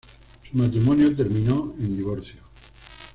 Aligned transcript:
Su 0.49 0.57
matrimonio 0.57 1.15
terminó 1.15 1.75
en 1.79 1.95
divorcio. 1.95 2.41